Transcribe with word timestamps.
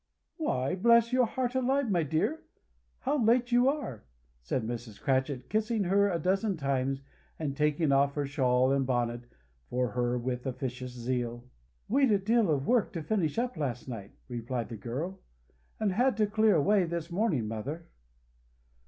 "Why, 0.37 0.73
bless 0.73 1.13
your 1.13 1.27
heart 1.27 1.53
alive, 1.53 1.91
my 1.91 2.01
dear, 2.01 2.41
how 3.01 3.23
late 3.23 3.51
you 3.51 3.69
are!" 3.69 4.03
said 4.41 4.63
Mrs. 4.65 4.99
Cratchit, 4.99 5.47
kissing 5.47 5.83
her 5.83 6.09
a 6.09 6.17
dozen 6.17 6.57
times, 6.57 7.03
and 7.37 7.55
taking 7.55 7.91
off 7.91 8.15
her 8.15 8.25
shawl 8.25 8.71
and 8.71 8.87
bonnet 8.87 9.25
for 9.69 9.89
her 9.89 10.17
with 10.17 10.47
officious 10.47 10.93
zeal. 10.93 11.43
"We'd 11.87 12.11
a 12.11 12.17
deal 12.17 12.49
of 12.49 12.65
work 12.65 12.91
to 12.93 13.03
finish 13.03 13.37
up 13.37 13.55
last 13.57 13.87
night," 13.87 14.13
replied 14.27 14.69
the 14.69 14.75
girl, 14.75 15.19
"and 15.79 15.91
had 15.91 16.17
to 16.17 16.25
clear 16.25 16.55
away 16.55 16.85
this 16.85 17.11
morning, 17.11 17.47
mother!" 17.47 17.85